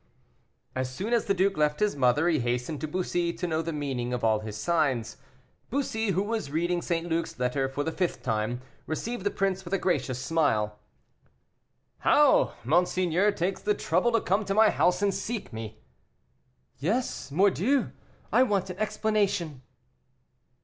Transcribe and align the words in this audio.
As 0.75 0.89
soon 0.91 1.13
as 1.13 1.25
the 1.25 1.33
duke 1.35 1.57
left 1.57 1.79
his 1.79 1.95
mother, 1.95 2.27
he 2.27 2.39
hastened 2.39 2.81
to 2.81 2.87
Bussy 2.87 3.31
to 3.33 3.45
know 3.45 3.61
the 3.61 3.71
meaning 3.71 4.13
of 4.13 4.23
all 4.23 4.39
his 4.39 4.57
signs. 4.57 5.17
Bussy, 5.69 6.07
who 6.09 6.23
was 6.23 6.49
reading 6.49 6.81
St. 6.81 7.07
Luc's 7.07 7.37
letter 7.37 7.69
for 7.69 7.83
the 7.83 7.91
fifth 7.91 8.23
time, 8.23 8.63
received 8.87 9.23
the 9.23 9.29
prince 9.29 9.63
with 9.63 9.75
a 9.75 9.77
gracious 9.77 10.17
smile. 10.17 10.79
"How! 11.99 12.53
monseigneur 12.63 13.31
takes 13.31 13.61
the 13.61 13.75
trouble 13.75 14.11
to 14.13 14.21
come 14.21 14.43
to 14.45 14.55
my 14.55 14.71
house 14.71 14.97
to 15.01 15.11
seek 15.11 15.53
me." 15.53 15.83
"Yes 16.79 17.29
mordieu, 17.31 17.91
I 18.33 18.41
want 18.41 18.71
an 18.71 18.79
explanation." 18.79 19.61